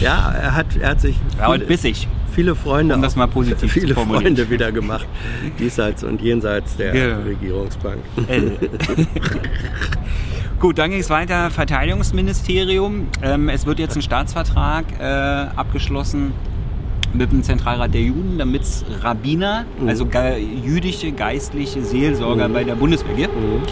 ja, 0.00 0.32
er 0.32 0.54
hat, 0.54 0.66
er 0.76 0.90
hat 0.90 1.00
sich 1.00 1.16
ja, 1.38 1.48
und 1.48 1.54
viele, 1.54 1.66
bissig. 1.66 2.08
viele 2.34 2.54
Freunde, 2.54 2.94
Um 2.94 3.02
das 3.02 3.16
mal 3.16 3.26
positiv 3.26 3.72
viele. 3.72 3.94
Freunde 3.94 4.48
wieder 4.50 4.72
gemacht, 4.72 5.06
diesseits 5.58 6.04
und 6.04 6.20
jenseits 6.20 6.76
der 6.76 6.94
Ja. 6.94 7.18
Regierungsbank. 7.18 7.98
L. 8.28 8.52
Gut, 10.60 10.78
dann 10.78 10.90
ging 10.90 11.00
es 11.00 11.10
weiter. 11.10 11.50
Verteidigungsministerium. 11.50 13.08
Ähm, 13.22 13.48
es 13.48 13.66
wird 13.66 13.78
jetzt 13.78 13.96
ein 13.96 14.02
Staatsvertrag 14.02 14.84
äh, 14.98 15.04
abgeschlossen 15.56 16.32
mit 17.14 17.32
dem 17.32 17.42
Zentralrat 17.42 17.94
der 17.94 18.02
Juden, 18.02 18.38
damit 18.38 18.62
es 18.62 18.84
Rabbiner, 19.02 19.64
Mhm. 19.80 19.88
also 19.88 20.06
ge 20.06 20.36
jüdische 20.64 21.12
geistliche 21.12 21.82
Seelsorger 21.82 22.48
bei 22.48 22.64
der 22.64 22.74
Bundeswehr 22.74 23.14
gibt. 23.14 23.34
Mhm. 23.36 23.62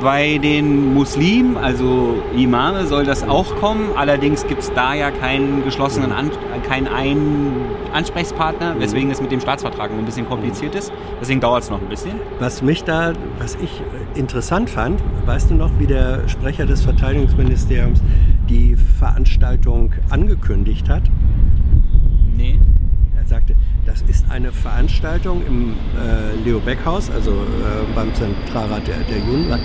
Bei 0.00 0.38
den 0.38 0.94
Muslimen, 0.94 1.56
also 1.56 2.16
Imame, 2.36 2.86
soll 2.86 3.04
das 3.04 3.22
auch 3.22 3.54
kommen. 3.56 3.90
Allerdings 3.94 4.44
gibt 4.48 4.62
es 4.62 4.72
da 4.72 4.94
ja 4.94 5.12
keinen 5.12 5.62
geschlossenen, 5.64 6.10
An 6.10 6.30
keinen 6.68 6.88
einen 6.88 7.52
Ansprechpartner, 7.92 8.74
weswegen 8.80 9.10
es 9.12 9.20
mit 9.20 9.30
dem 9.30 9.40
Staatsvertrag 9.40 9.90
ein 9.92 10.04
bisschen 10.04 10.26
kompliziert 10.28 10.74
ist. 10.74 10.92
Deswegen 11.20 11.40
dauert 11.40 11.62
es 11.62 11.70
noch 11.70 11.80
ein 11.80 11.88
bisschen. 11.88 12.14
Was 12.40 12.62
mich 12.62 12.82
da, 12.82 13.12
was 13.38 13.56
ich 13.62 13.80
äh, 14.14 14.18
interessant 14.18 14.70
fand, 14.70 15.00
weißt 15.26 15.50
du 15.50 15.54
noch, 15.54 15.70
wie 15.78 15.86
der 15.86 16.28
Sprecher 16.28 16.66
des 16.66 16.82
Verteidigungsministeriums 16.82 18.02
die 18.48 18.74
Veranstaltung 18.98 19.92
angekündigt 20.10 20.88
hat? 20.88 21.02
Nee. 22.42 22.58
Er 23.16 23.26
sagte, 23.26 23.54
das 23.86 24.02
ist 24.02 24.24
eine 24.30 24.50
Veranstaltung 24.52 25.42
im 25.46 25.74
äh, 25.96 26.44
Leo 26.44 26.58
Beck-Haus, 26.60 27.10
also 27.10 27.30
äh, 27.30 27.34
beim 27.94 28.12
Zentralrat 28.14 28.86
der, 28.88 28.96
der 29.08 29.18
Juden. 29.18 29.58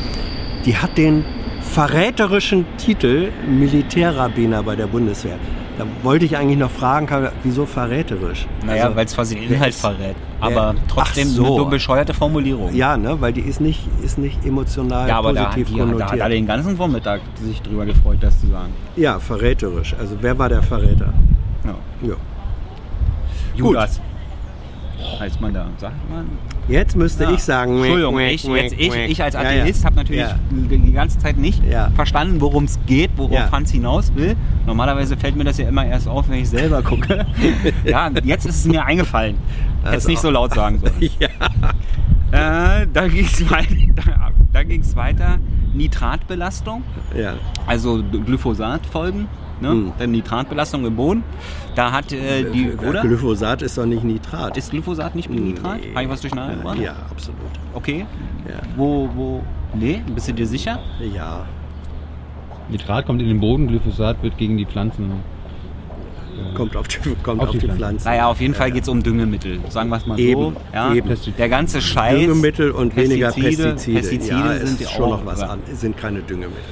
Die 0.66 0.76
hat 0.76 0.98
den 0.98 1.24
verräterischen 1.62 2.66
Titel 2.78 3.32
Militärrabbiner 3.48 4.64
bei 4.64 4.76
der 4.76 4.88
Bundeswehr. 4.88 5.38
Da 5.78 5.86
wollte 6.02 6.26
ich 6.26 6.36
eigentlich 6.36 6.58
noch 6.58 6.72
fragen, 6.72 7.08
wieso 7.44 7.66
verräterisch? 7.68 8.48
Naja, 8.66 8.86
Also, 8.86 8.96
weil 8.96 9.06
es 9.06 9.14
quasi 9.16 9.36
den 9.36 9.52
Inhalt 9.54 9.70
ist- 9.70 9.82
verrät. 9.82 10.16
Aber 10.40 10.74
wer- 10.74 10.88
trotzdem 10.88 11.28
so. 11.28 11.62
eine 11.62 11.70
bescheuerte 11.70 12.14
Formulierung. 12.16 12.74
Ja, 12.74 12.98
ne, 12.98 13.20
weil 13.22 13.32
die 13.34 13.42
ist 13.42 13.62
nicht, 13.62 13.88
ist 14.04 14.18
nicht 14.18 14.44
emotional 14.46 15.08
Ja, 15.08 15.18
aber 15.20 15.34
da, 15.34 15.46
positiv 15.46 15.68
die, 15.68 15.76
da 15.76 15.82
hat 15.86 15.90
konnotiert. 15.92 16.20
er 16.22 16.30
den 16.30 16.48
ganzen 16.48 16.78
Vormittag 16.78 17.22
sich 17.44 17.62
drüber 17.62 17.86
gefreut, 17.86 18.18
das 18.22 18.40
zu 18.42 18.48
sagen. 18.48 18.74
ja, 18.96 19.20
verräterisch. 19.20 19.96
Also 20.00 20.16
wer 20.22 20.38
war 20.40 20.50
der 20.50 20.64
Verräter? 20.64 21.14
Ja. 21.64 21.76
Ja. 22.10 22.16
Judas. 23.58 24.02
Heißt 25.20 25.40
man 25.40 25.54
da, 25.54 25.68
sagt 25.78 25.96
man. 26.12 26.26
Jetzt 26.68 26.96
müsste 26.96 27.24
Ja. 27.24 27.32
ich 27.32 27.40
sagen, 27.44 27.78
Entschuldigung, 27.78 28.20
ich, 28.20 28.44
jetzt, 28.44 28.74
ich, 28.78 28.94
ich 28.96 29.24
als 29.24 29.36
Ja, 29.36 29.44
ja. 29.44 29.62
Atheist 29.62 29.86
habe 29.86 29.96
natürlich 29.96 30.22
Ja. 30.22 30.36
die 30.52 30.92
ganze 30.92 31.18
Zeit 31.20 31.38
nicht 31.38 31.64
Ja. 31.64 31.92
verstanden, 31.96 32.42
worum 32.42 32.66
es 32.66 32.78
geht, 32.88 33.12
worauf 33.16 33.32
Ja. 33.32 33.52
Hans 33.52 33.72
hinaus 33.72 34.14
will. 34.16 34.36
Normalerweise 34.66 35.16
fällt 35.16 35.36
mir 35.36 35.44
das 35.44 35.58
ja 35.60 35.68
immer 35.70 35.86
erst 35.86 36.08
auf, 36.08 36.28
wenn 36.30 36.40
ich 36.42 36.50
selber 36.50 36.82
gucke. 36.82 37.26
ja, 37.86 38.10
jetzt 38.24 38.46
ist 38.46 38.58
es 38.62 38.66
mir 38.66 38.84
eingefallen. 38.86 39.38
Hätte 39.84 39.90
es 39.90 39.94
Also 39.94 40.10
nicht 40.10 40.22
so 40.22 40.28
auch- 40.30 40.34
laut 40.34 40.54
sagen 40.54 40.80
sollen. 40.80 40.94
Ja. 41.20 42.82
Äh, 42.82 42.88
da 42.92 43.08
ging 43.08 43.26
es 43.26 43.50
weiter. 43.50 43.74
Da, 43.96 44.32
da 44.54 44.64
ging's 44.64 44.96
weiter. 44.96 45.38
Nitratbelastung, 45.74 46.84
ja. 47.16 47.36
also 47.68 48.04
Glyphosat-Folgen. 48.26 49.28
Ne? 49.62 49.70
Hm. 49.70 49.92
Dann 49.98 50.12
Nitratbelastung 50.12 50.86
im 50.86 50.96
Boden. 50.96 51.24
Da 51.76 51.92
hat 51.92 52.12
äh, 52.12 52.50
die, 52.52 52.72
oder? 52.72 53.02
Glyphosat 53.02 53.62
ist 53.62 53.78
doch 53.78 53.86
nicht 53.86 54.04
Nitrat. 54.04 54.58
Ist 54.58 54.72
Glyphosat 54.72 55.16
nicht 55.16 55.30
mit 55.30 55.40
Nitrat? 55.40 55.80
Nee. 55.82 55.94
Habe 55.94 56.04
ich 56.04 56.10
was 56.10 56.22
durcheinander 56.22 56.56
gebracht? 56.56 56.80
Ja, 56.80 56.96
absolut. 57.10 57.40
Okay. 57.74 58.06
Ja. 58.48 58.60
Wo, 58.76 59.10
wo? 59.16 59.44
Nee, 59.74 60.02
bist 60.14 60.28
du 60.28 60.34
dir 60.34 60.48
sicher? 60.48 60.80
Ja. 61.14 61.46
Nitrat 62.70 63.06
kommt 63.06 63.22
in 63.22 63.28
den 63.28 63.40
Boden, 63.40 63.68
Glyphosat 63.68 64.22
wird 64.24 64.38
gegen 64.38 64.58
die 64.58 64.66
Pflanzen. 64.66 65.12
Kommt 66.54 66.76
auf 66.76 66.88
die, 66.88 66.98
kommt 67.24 67.42
Auf 67.42 67.48
auf 67.48 67.52
die 67.54 67.60
die 67.60 67.66
Pflanze. 67.66 67.80
Pflanze. 67.80 68.10
Naja, 68.10 68.28
auf 68.28 68.42
jeden 68.42 68.54
Fall 68.54 68.72
geht 68.72 68.84
es 68.84 68.90
um 68.90 69.02
Düngemittel. 69.02 69.60
Sagen 69.70 69.90
wir 69.90 69.98
es 69.98 70.06
mal 70.06 70.20
Eben, 70.20 70.42
so. 70.42 70.54
Ja? 70.74 70.94
eben. 70.94 71.10
Der 71.38 71.50
ganze 71.50 71.82
Scheiß. 71.82 72.20
Düngemittel 72.20 72.72
und 72.72 72.96
weniger 72.96 73.32
Pestizide. 73.32 73.74
Pestizide 73.74 74.36
ja, 74.36 74.66
sind 74.66 74.90
schon 74.90 75.06
auch, 75.06 75.10
noch 75.10 75.26
was 75.26 75.42
an. 75.42 75.60
Sind 75.74 75.98
keine 75.98 76.22
Düngemittel. 76.22 76.64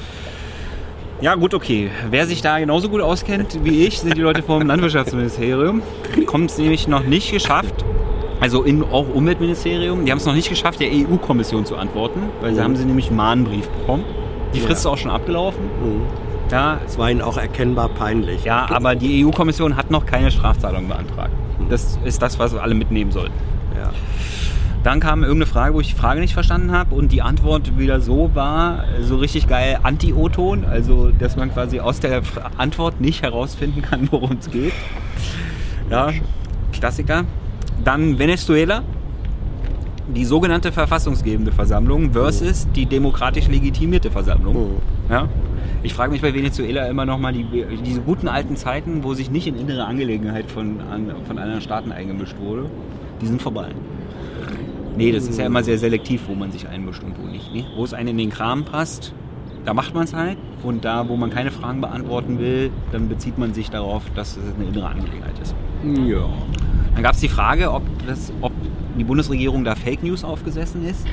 Ja, 1.21 1.35
gut, 1.35 1.53
okay. 1.53 1.89
Wer 2.09 2.27
sich 2.27 2.41
da 2.41 2.59
genauso 2.59 2.89
gut 2.89 3.01
auskennt 3.01 3.59
wie 3.63 3.85
ich, 3.85 3.99
sind 3.99 4.17
die 4.17 4.21
Leute 4.21 4.43
vom 4.43 4.61
Landwirtschaftsministerium. 4.67 5.81
Kommt 6.25 6.51
es 6.51 6.57
nämlich 6.57 6.87
noch 6.87 7.03
nicht 7.03 7.31
geschafft, 7.31 7.85
also 8.41 8.63
in, 8.63 8.83
auch 8.83 9.05
Umweltministerium, 9.13 10.05
die 10.05 10.11
haben 10.11 10.17
es 10.19 10.25
noch 10.25 10.33
nicht 10.33 10.49
geschafft, 10.49 10.81
der 10.81 10.89
EU-Kommission 10.91 11.65
zu 11.65 11.77
antworten, 11.77 12.19
weil 12.41 12.53
sie 12.53 12.59
Mhm. 12.59 12.63
haben 12.63 12.75
sie 12.75 12.85
nämlich 12.85 13.07
einen 13.07 13.15
Mahnbrief 13.17 13.67
bekommen. 13.69 14.03
Die 14.53 14.59
Frist 14.59 14.79
ist 14.81 14.85
auch 14.85 14.97
schon 14.97 15.11
abgelaufen. 15.11 15.61
Ja, 16.51 16.79
Es 16.85 16.97
war 16.97 17.09
ihnen 17.09 17.21
auch 17.21 17.37
erkennbar 17.37 17.89
peinlich. 17.89 18.43
ja, 18.43 18.67
aber 18.69 18.95
die 18.95 19.25
EU-Kommission 19.25 19.75
hat 19.77 19.89
noch 19.91 20.05
keine 20.05 20.29
Strafzahlung 20.31 20.87
beantragt. 20.87 21.31
Das 21.69 21.97
ist 22.03 22.21
das, 22.21 22.37
was 22.37 22.53
alle 22.55 22.75
mitnehmen 22.75 23.11
sollten. 23.11 23.33
Ja. 23.75 23.89
Dann 24.85 24.99
kam 24.99 25.23
irgendeine 25.23 25.47
Frage, 25.47 25.73
wo 25.73 25.81
ich 25.81 25.87
die 25.87 25.95
Frage 25.95 26.19
nicht 26.19 26.35
verstanden 26.35 26.71
habe 26.71 26.93
und 26.93 27.11
die 27.11 27.23
Antwort 27.23 27.79
wieder 27.79 28.01
so 28.01 28.29
war, 28.35 28.83
so 29.01 29.15
richtig 29.15 29.47
geil 29.47 29.79
Anti-O-Ton, 29.81 30.63
also 30.63 31.09
dass 31.09 31.35
man 31.35 31.51
quasi 31.51 31.79
aus 31.79 32.01
der 32.01 32.21
Antwort 32.57 33.01
nicht 33.01 33.23
herausfinden 33.23 33.81
kann, 33.81 34.07
worum 34.11 34.37
es 34.39 34.51
geht. 34.51 34.73
Ja, 35.89 36.11
Klassiker. 36.71 37.23
Dann 37.83 38.19
Venezuela, 38.19 38.83
die 40.07 40.23
sogenannte 40.23 40.71
verfassungsgebende 40.71 41.51
Versammlung 41.51 42.11
versus 42.11 42.67
die 42.75 42.85
demokratisch 42.85 43.47
legitimierte 43.47 44.11
Versammlung. 44.11 44.53
Mhm. 44.53 44.77
Ja. 45.09 45.27
Ich 45.81 45.95
frage 45.95 46.11
mich 46.11 46.21
bei 46.21 46.31
Venezuela 46.31 46.85
immer 46.85 47.07
noch 47.07 47.17
mal 47.17 47.33
die, 47.33 47.65
diese 47.83 48.01
guten 48.01 48.27
alten 48.27 48.55
Zeiten, 48.55 49.03
wo 49.03 49.15
sich 49.15 49.31
nicht 49.31 49.47
in 49.47 49.55
innere 49.55 49.85
Angelegenheit 49.85 50.51
von, 50.51 50.79
an, 50.91 51.11
von 51.25 51.39
anderen 51.39 51.61
Staaten 51.61 51.91
eingemischt 51.91 52.35
wurde, 52.39 52.69
die 53.19 53.25
sind 53.25 53.41
vorbei. 53.41 53.69
Nee, 54.97 55.11
das 55.11 55.27
ist 55.27 55.37
ja 55.37 55.45
immer 55.45 55.63
sehr 55.63 55.77
selektiv, 55.77 56.21
wo 56.27 56.35
man 56.35 56.51
sich 56.51 56.67
einmischt 56.67 57.03
und 57.03 57.17
wo 57.21 57.27
nicht. 57.27 57.53
Ne? 57.53 57.65
Wo 57.75 57.83
es 57.83 57.93
einen 57.93 58.09
in 58.09 58.17
den 58.17 58.29
Kram 58.29 58.63
passt, 58.65 59.13
da 59.65 59.73
macht 59.73 59.93
man 59.93 60.05
es 60.05 60.13
halt. 60.13 60.37
Und 60.63 60.85
da, 60.85 61.07
wo 61.09 61.15
man 61.17 61.29
keine 61.29 61.51
Fragen 61.51 61.81
beantworten 61.81 62.39
will, 62.39 62.71
dann 62.91 63.09
bezieht 63.09 63.37
man 63.37 63.53
sich 63.53 63.69
darauf, 63.69 64.03
dass 64.15 64.37
es 64.37 64.55
eine 64.55 64.65
innere 64.65 64.87
Angelegenheit 64.87 65.37
ist. 65.41 65.55
ja. 65.83 66.27
Dann 66.93 67.03
gab 67.03 67.13
es 67.13 67.19
die 67.19 67.27
Frage, 67.27 67.73
ob, 67.73 67.83
das, 68.07 68.31
ob 68.39 68.53
die 68.97 69.03
Bundesregierung 69.03 69.65
da 69.65 69.75
Fake 69.75 70.01
News 70.01 70.23
aufgesessen 70.23 70.85
ist. 70.85 71.05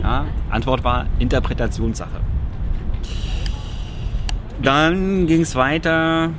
Ja, 0.00 0.26
Antwort 0.50 0.84
war 0.84 1.06
Interpretationssache. 1.18 2.20
Dann 4.62 5.26
ging 5.26 5.42
es 5.42 5.54
weiter. 5.54 6.30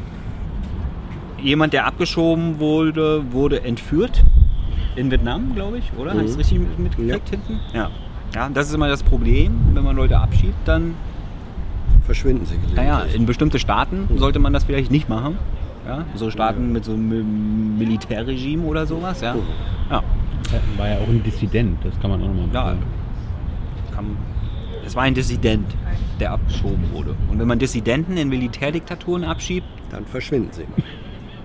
Jemand, 1.41 1.73
der 1.73 1.85
abgeschoben 1.85 2.59
wurde, 2.59 3.31
wurde 3.31 3.63
entführt. 3.63 4.23
In 4.95 5.11
Vietnam, 5.11 5.53
glaube 5.55 5.77
ich, 5.79 5.91
oder? 5.97 6.13
Mhm. 6.13 6.19
Hast 6.21 6.33
du 6.35 6.37
richtig 6.39 6.59
mit- 6.59 6.79
mitgekriegt 6.79 7.29
hinten? 7.29 7.59
Ja. 7.73 7.89
Ja, 8.33 8.49
das 8.49 8.67
ist 8.67 8.73
immer 8.73 8.87
das 8.87 9.03
Problem, 9.03 9.53
wenn 9.73 9.83
man 9.83 9.95
Leute 9.95 10.17
abschiebt, 10.17 10.55
dann 10.65 10.95
Verschwinden 12.03 12.45
sie 12.45 12.53
gelegentlich. 12.55 12.77
naja, 12.77 13.01
in 13.13 13.25
bestimmte 13.25 13.57
Staaten 13.59 14.07
sollte 14.17 14.39
man 14.39 14.53
das 14.53 14.63
vielleicht 14.65 14.91
nicht 14.91 15.09
machen. 15.09 15.37
Ja, 15.87 16.03
so 16.15 16.29
Staaten 16.29 16.71
mit 16.71 16.83
so 16.85 16.93
einem 16.93 17.09
Mil- 17.09 17.23
Militärregime 17.87 18.63
oder 18.65 18.85
sowas, 18.85 19.21
ja. 19.21 19.35
Ja, 19.89 20.03
War 20.77 20.87
ja 20.89 20.95
auch 20.97 21.07
ein 21.07 21.23
Dissident, 21.23 21.77
das 21.83 21.99
kann 21.99 22.11
man 22.11 22.21
auch 22.21 22.27
nochmal 22.27 22.47
ja. 22.53 22.75
Kann, 23.95 24.17
es 24.85 24.95
war 24.95 25.03
ein 25.03 25.13
Dissident, 25.13 25.65
der 26.19 26.31
abgeschoben 26.33 26.83
wurde. 26.93 27.15
Und 27.31 27.39
wenn 27.39 27.47
man 27.47 27.57
Dissidenten 27.59 28.17
in 28.17 28.29
Militärdiktaturen 28.29 29.23
abschiebt, 29.23 29.67
Dann 29.91 30.05
verschwinden 30.05 30.49
sie. 30.51 30.65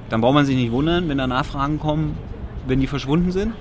dann 0.08 0.20
braucht 0.20 0.34
man 0.34 0.44
sich 0.46 0.56
nicht 0.56 0.72
wundern, 0.72 1.08
wenn 1.08 1.18
da 1.18 1.26
Nachfragen 1.26 1.78
kommen, 1.78 2.16
wenn 2.66 2.80
die 2.80 2.86
verschwunden 2.86 3.30
sind. 3.32 3.52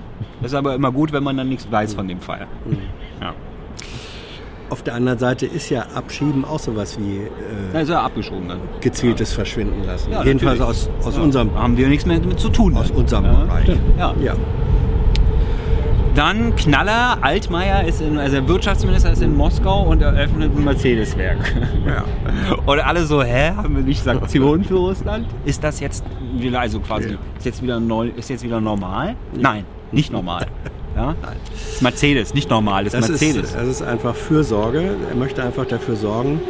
Das 0.42 0.52
ist 0.52 0.58
aber 0.58 0.76
immer 0.76 0.92
gut, 0.92 1.12
wenn 1.14 1.24
man 1.24 1.38
dann 1.38 1.50
nichts 1.50 1.70
weiß 1.72 1.94
von 1.94 2.08
dem 2.08 2.20
Fall. 2.20 2.48
Ja. 3.22 3.34
Auf 4.70 4.84
der 4.84 4.94
anderen 4.94 5.18
Seite 5.18 5.48
ist 5.48 5.70
ja 5.72 5.84
Abschieben 5.96 6.46
auch 6.46 6.60
sowas 6.60 7.00
wie 7.00 7.22
äh, 7.76 7.82
ist 7.82 7.90
er 7.90 8.04
abgeschoben 8.04 8.48
dann. 8.50 8.60
gezieltes 8.82 9.34
Verschwinden 9.34 9.84
lassen. 9.84 10.12
Ja, 10.12 10.24
Jedenfalls 10.24 10.60
natürlich. 10.60 10.88
aus, 11.00 11.08
aus, 11.08 11.16
Ja, 11.18 11.22
unserem, 11.24 11.56
haben 11.56 11.76
wir 11.76 11.88
nichts 11.88 12.06
mehr 12.06 12.20
damit 12.20 12.40
zu 12.40 12.50
tun. 12.50 12.78
aus 12.78 12.92
unserem 12.92 13.26
Ja. 13.26 13.32
Bereich. 13.34 13.68
Ja. 13.98 14.14
Ja. 14.22 14.36
Dann 16.20 16.54
Knaller, 16.58 17.18
Altmaier 17.22 17.88
ist 17.88 18.02
in, 18.02 18.18
also 18.18 18.34
der 18.36 18.48
Wirtschaftsminister 18.50 19.14
ist 19.14 19.22
in 19.22 19.38
Moskau 19.38 19.84
und 19.84 20.02
eröffnet 20.02 20.52
ein 20.54 20.66
Mercedes-Werk. 20.66 21.38
Ja. 21.88 22.04
Und 22.66 22.80
alle 22.82 23.06
so, 23.06 23.24
hä, 23.24 23.52
haben 23.56 23.78
wir 23.78 23.84
nicht 23.84 24.04
Sanktionen 24.04 24.66
für 24.66 24.76
Russland? 24.76 25.28
Ist 25.46 25.64
das 25.64 25.80
jetzt 25.80 26.04
wieder, 26.34 26.60
also 26.60 26.82
quasi, 26.82 27.12
Ja. 27.12 27.18
ist 27.38 27.46
jetzt 27.46 27.64
wieder 27.64 27.80
neu, 27.80 28.10
ist 28.10 28.30
jetzt 28.30 28.44
wieder 28.44 28.60
normal? 28.60 29.16
Nein, 29.34 29.64
nicht 29.94 30.12
normal. 30.12 30.46
Ja? 30.98 31.16
Das 31.22 31.74
ist 31.76 31.82
Mercedes, 31.82 32.34
nicht 32.34 32.50
normal, 32.50 32.84
das 32.84 32.96
ist 32.96 33.02
Das 33.04 33.10
Mercedes. 33.12 33.50
ist, 33.52 33.56
das 33.56 33.68
ist 33.68 33.82
einfach 33.82 34.14
Fürsorge. 34.14 34.98
Er 35.10 35.16
möchte 35.16 35.42
einfach 35.42 35.64
dafür 35.66 35.96
sorgen, 35.96 36.42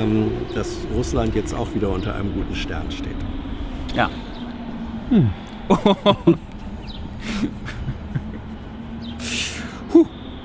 ähm, 0.00 0.30
dass 0.54 0.78
Russland 0.96 1.34
jetzt 1.34 1.52
auch 1.52 1.68
wieder 1.74 1.90
unter 1.90 2.14
einem 2.14 2.32
guten 2.32 2.54
Stern 2.54 2.90
steht. 2.90 3.16
Ja. 3.94 4.08
Huh. 5.10 5.26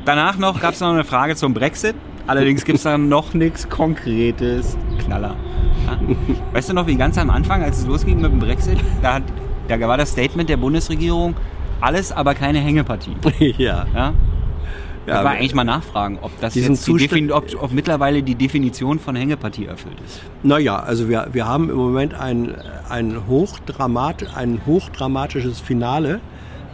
Danach 0.05 0.37
noch 0.37 0.61
gab 0.61 0.75
es 0.75 0.79
noch 0.81 0.91
eine 0.91 1.03
Frage 1.03 1.35
zum 1.35 1.55
Brexit. 1.55 1.95
Allerdings 2.27 2.63
gibt 2.63 2.77
es 2.77 2.83
da 2.83 2.95
noch 2.95 3.33
nichts 3.33 3.67
Konkretes. 3.67 4.77
Knaller. 5.03 5.35
Ja. 5.87 5.99
Weißt 6.53 6.69
du 6.69 6.73
noch, 6.73 6.85
wie 6.85 6.95
ganz 6.95 7.17
am 7.17 7.31
Anfang, 7.31 7.63
als 7.63 7.79
es 7.79 7.87
losging 7.87 8.21
mit 8.21 8.31
dem 8.31 8.39
Brexit, 8.39 8.77
da, 9.01 9.15
hat, 9.15 9.23
da 9.67 9.79
war 9.79 9.97
das 9.97 10.11
Statement 10.11 10.47
der 10.47 10.57
Bundesregierung, 10.57 11.35
alles 11.81 12.11
aber 12.11 12.35
keine 12.35 12.59
Hängepartie. 12.59 13.15
ja. 13.57 13.87
Ja? 13.95 14.13
Ja, 15.07 15.19
aber 15.19 15.29
eigentlich 15.31 15.53
mal 15.53 15.63
nachfragen, 15.63 16.17
ob 16.21 16.39
das 16.39 16.55
jetzt 16.55 16.89
ob, 16.89 17.45
ob 17.61 17.71
mittlerweile 17.71 18.23
die 18.23 18.33
Definition 18.33 18.99
von 18.99 19.15
Hängepartie 19.15 19.65
erfüllt 19.65 19.97
ist. 20.03 20.21
Naja, 20.41 20.79
also 20.79 21.09
wir, 21.09 21.27
wir 21.31 21.47
haben 21.47 21.69
im 21.69 21.77
Moment 21.77 22.15
ein, 22.15 22.55
ein, 22.89 23.27
hochdramat, 23.27 24.35
ein 24.35 24.61
hochdramatisches 24.65 25.59
Finale. 25.59 26.21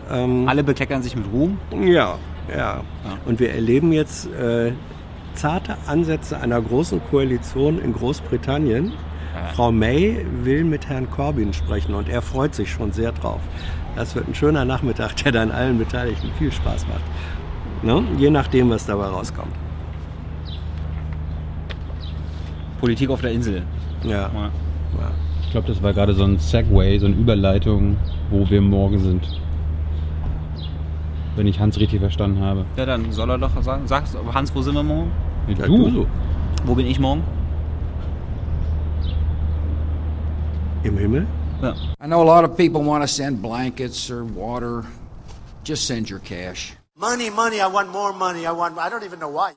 Ähm, 0.09 0.47
Alle 0.47 0.63
bekleckern 0.63 1.03
sich 1.03 1.15
mit 1.17 1.25
Ruhm. 1.33 1.57
Ja, 1.83 2.17
ja. 2.55 2.81
Und 3.25 3.39
wir 3.39 3.51
erleben 3.51 3.91
jetzt 3.91 4.27
äh, 4.33 4.73
zarte 5.33 5.77
Ansätze 5.87 6.39
einer 6.39 6.61
großen 6.61 7.01
Koalition 7.09 7.79
in 7.79 7.93
Großbritannien. 7.93 8.93
Frau 9.55 9.71
May 9.71 10.25
will 10.43 10.63
mit 10.63 10.87
Herrn 10.87 11.09
Corbyn 11.09 11.53
sprechen 11.53 11.95
und 11.95 12.09
er 12.09 12.21
freut 12.21 12.53
sich 12.53 12.69
schon 12.69 12.91
sehr 12.91 13.11
drauf. 13.11 13.39
Das 13.95 14.15
wird 14.15 14.27
ein 14.27 14.35
schöner 14.35 14.65
Nachmittag, 14.65 15.15
der 15.17 15.31
dann 15.31 15.51
allen 15.51 15.77
Beteiligten 15.77 16.29
viel 16.37 16.51
Spaß 16.51 16.85
macht. 16.87 17.03
Ne? 17.83 18.03
Je 18.17 18.29
nachdem, 18.29 18.69
was 18.69 18.85
dabei 18.85 19.07
rauskommt. 19.07 19.53
Politik 22.79 23.09
auf 23.09 23.21
der 23.21 23.31
Insel. 23.31 23.63
Ja. 24.03 24.09
Ja. 24.09 24.29
ja. 24.33 25.11
Ich 25.43 25.51
glaube, 25.51 25.67
das 25.67 25.81
war 25.83 25.93
gerade 25.93 26.13
so 26.13 26.23
ein 26.23 26.37
Segway, 26.37 26.97
so 26.97 27.07
eine 27.07 27.15
Überleitung, 27.15 27.97
wo 28.29 28.49
wir 28.49 28.61
morgen 28.61 28.99
sind. 28.99 29.40
Wenn 31.35 31.47
ich 31.47 31.59
Hans 31.59 31.79
richtig 31.79 31.99
verstanden 31.99 32.41
habe. 32.41 32.65
Ja, 32.75 32.85
dann 32.85 33.11
soll 33.11 33.29
er 33.29 33.37
doch 33.37 33.61
sagen. 33.63 33.87
Sagst 33.87 34.17
Hans, 34.33 34.53
wo 34.53 34.61
sind 34.61 34.75
wir 34.75 34.83
morgen? 34.83 35.11
Ja, 35.47 35.65
du? 35.65 35.89
du. 35.89 36.07
Wo 36.65 36.75
bin 36.75 36.85
ich 36.85 36.99
morgen? 36.99 37.23
Im 40.83 40.97
Himmel? 40.97 41.27
Ja. 41.61 41.73
I 42.03 42.07
know 42.07 42.21
a 42.21 42.25
lot 42.25 42.43
of 42.43 42.57
people 42.57 42.81
want 42.83 43.03
to 43.03 43.07
send 43.07 43.41
blankets 43.41 44.09
or 44.09 44.23
water. 44.25 44.83
Just 45.63 45.85
send 45.85 46.09
your 46.09 46.19
cash. 46.19 46.75
Money, 46.97 47.29
money, 47.29 47.61
I 47.61 47.67
want 47.67 47.89
more 47.91 48.13
money. 48.13 48.45
I 48.45 48.51
want, 48.51 48.77
I 48.77 48.89
don't 48.89 49.03
even 49.03 49.19
know 49.19 49.29
why. 49.29 49.53